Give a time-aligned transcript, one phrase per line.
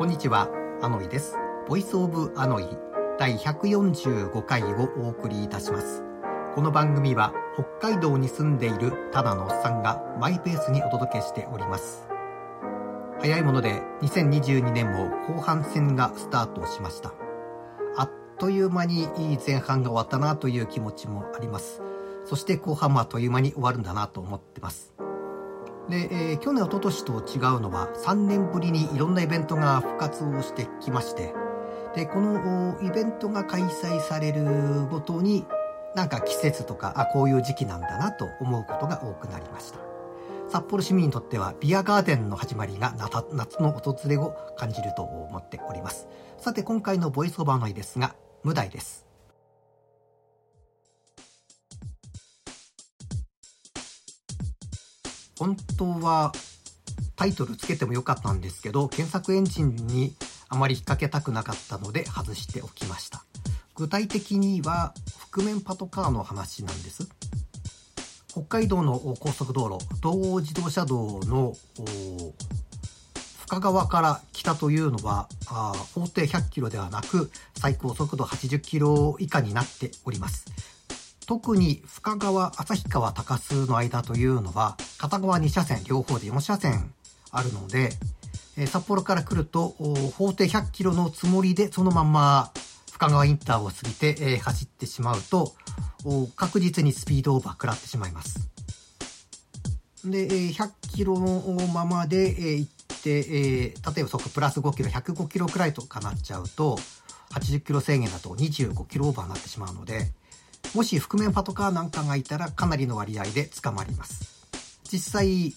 [0.00, 0.48] こんにちは、
[0.80, 1.36] アノイです。
[1.68, 2.64] Voice of アノイ
[3.18, 6.02] 第145回をお送りいたします。
[6.54, 7.34] この番組は
[7.80, 12.08] 北海道に住んでいるただのおっさんがマイペースにお届けしております。
[13.20, 17.12] 早いもので2022年も後半戦がスタートしました。
[17.98, 21.82] あっという間にいい前半が終わったなという気持ちもあります。
[22.24, 24.94] そして後半もあっという間に終わるんだなと思ってます。
[25.88, 31.34] で、えー去年、一昨年と違うのは3年ぶりにいろんなイベントが復活をしてきまして、
[31.94, 35.46] で、このイベントが開催されるごとに、
[35.96, 39.80] なんか季節とか、あ、こういう時期なんだなと思うことが多くなりました。
[40.48, 42.92] 札幌市民にとってはビアガーデンの始まりが
[43.32, 46.08] 夏の訪れを感じると思っております。
[46.38, 49.09] さて今回のボイスオーバーの日ですが、無題です。
[55.40, 56.32] 本当は
[57.16, 60.14] タイトルつけてもよかったんですけど、検索エンジンに
[60.50, 63.24] あまり引っ掛けたくなかったので外しておきました。
[63.74, 64.92] 具体的には
[65.30, 67.08] 覆面パトカーの話なんです。
[68.28, 71.56] 北海道の高速道路、道央自動車道の
[73.46, 75.26] 深川から北というのは、
[75.94, 80.44] 法定100キロではなく、最高速度80キロ以下になっております。
[81.30, 86.92] 特に深川、旭川、高須の間というのは、片側2車線、両方で4車線
[87.30, 87.90] あるので、
[88.56, 89.68] え札幌から来ると、
[90.16, 92.50] 法定100キロのつもりで、そのまんま
[92.90, 95.54] 深川インターを過ぎて、え走ってしまうと、
[96.34, 98.48] 確実にスピードオーバー食らってしまいます。
[100.04, 102.70] で、100キロのままで、行っ
[103.04, 106.76] て、えー例えばそこプラス5キロ、105キロくらいとかなっちゃうと、
[107.34, 110.10] 80キロ制限だと25キロオーバーになってしまうので、
[110.74, 114.46] もし覆面パトカーなんかがいたらかなりの割合で捕まります。
[114.90, 115.54] 実際、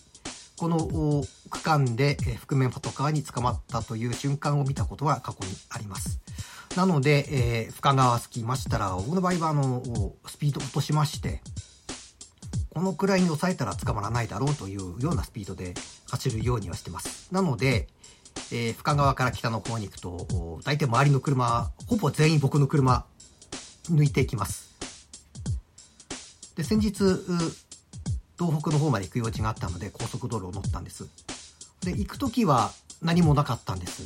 [0.58, 6.20] この区間で覆面パトカーに捕まったという瞬間を見たことは過去にあります。
[6.76, 9.84] なので、えー深川着きましたら、僕の場合はあの、
[10.26, 11.42] スピード落としまして、
[12.74, 15.76] このくらいに抑えたら捕まらないだろうというようなスピードで
[16.10, 17.28] 走るようにはしてます。
[17.32, 17.88] なので、
[18.52, 23.06] えー深川から北の方に行くと、大体周りの車、ほぼ全員僕の車、
[23.92, 24.63] 抜いていきます。
[26.56, 26.92] で、先日、
[28.38, 31.08] 東北の方まで行く用事があったので、高速道路を乗ったんです。
[31.82, 32.72] で、行く時は
[33.02, 34.04] 何もなかったんです。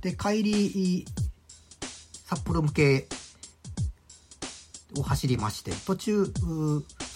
[0.00, 1.06] で、帰り、
[2.26, 3.08] 札幌向け
[4.96, 6.32] を走りまして、途中、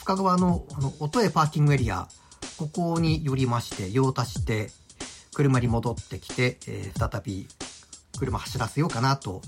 [0.00, 2.08] 深川のあの音江パーキングエリア、
[2.58, 4.70] ここに寄りまして、用足して、
[5.34, 7.48] 車に戻ってきて、えー再び
[8.18, 9.42] 車走らせようかなと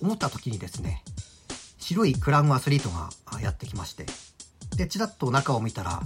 [0.00, 1.02] 思った時にですね、
[1.78, 3.10] 白いクラウンアスリートが
[3.40, 4.06] やってきまして、
[4.76, 6.02] で、ちらっと中を見たら、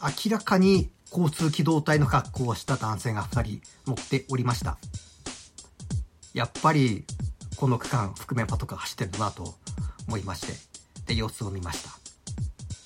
[0.00, 4.78] 明らかに交通機動隊の格好をした男性が2人乗っておりました。
[6.34, 7.04] やっぱり、
[7.56, 9.54] この区間、覆面パトカー走ってるなと
[10.06, 10.54] 思いまして、
[11.06, 11.90] で、様子を見ました。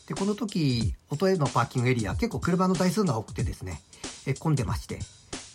[0.07, 3.81] で、この時、音へのパーキングエリア、結構車の台数が多くてですね、
[4.27, 5.01] え混んでまして、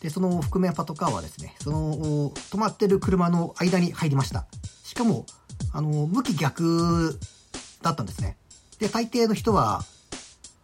[0.01, 4.45] で、その覆面パトカーはですね、その、止まってる車の間に入りました。
[4.83, 5.25] しかも、
[5.71, 7.19] あの、向き逆
[7.81, 8.37] だったんですね。
[8.79, 9.83] で、大抵の人は、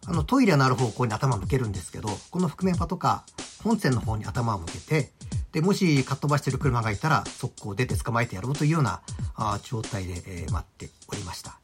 [0.06, 5.12] あの、トイレのある方向に頭を向けるんですけど、この覆面パトカー、本線の方に頭を向けて、
[5.52, 9.00] で、もしかっ飛ばしてる車がいたら、速攻出て捕まえてやろうというような
[9.36, 11.50] あ状態で、えー待っておりました。
[11.50, 11.56] ま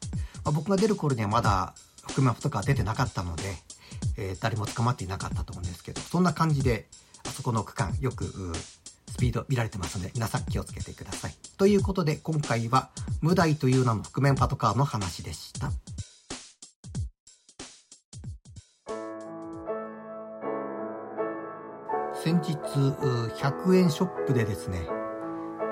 [0.47, 1.75] あ、僕が出る頃にはまだ
[2.09, 3.43] 覆面パトカー出てなかったので、
[4.17, 6.89] えー誰も捕まっていなかったと思うんですけど、そんな感じで、
[7.27, 8.25] あそこの区間、よく、
[9.11, 11.35] スピード見られてますので、皆さん気をつけてください。
[11.59, 12.91] ということで、今回は、
[13.21, 15.71] 無題という名の覆面パトカーの話でした。
[22.15, 24.87] 先日、100円ショップでですね、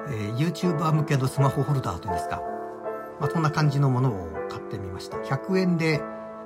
[0.08, 2.42] えー YouTuber 向けのスマホホルダーというんですか、
[3.20, 5.18] まあ、そんな感じのものを買ってみました。
[5.18, 6.00] 100円で、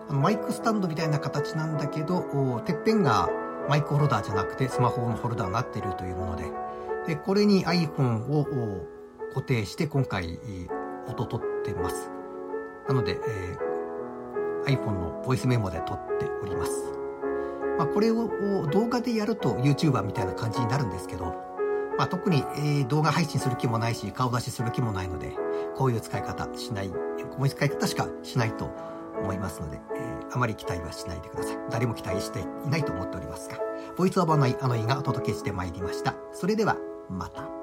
[0.08, 3.28] あのマイクスタンドみたいな形なんだけど、てっぺんが
[3.68, 6.44] マイクホルダーじゃなくてスマホのホルダーになっているというもので、
[7.06, 8.46] で、これに iPhone を
[9.34, 12.12] 固定して今回、えー音取ってます。
[12.88, 13.72] なので、えー
[14.78, 17.01] iPhone のボイスメモで撮っております。
[17.92, 21.34] これを動画でやると YouTuber みたいな感じになるんですけど、
[21.98, 25.36] まあ、特に、えー動画配信する気もないし、顔出しする気もないので、
[25.76, 26.96] こういう使い方しない、こ
[27.40, 28.70] ういう使い方しかしないと
[29.20, 31.58] 思いますので、えーあまり期待はしないでください。
[31.70, 33.58] 誰も期待していないと思っておりますが、
[33.96, 36.14] ボイスオーバーのあの意がお届けしてまいりました。
[36.32, 36.78] それでは、
[37.10, 37.61] また。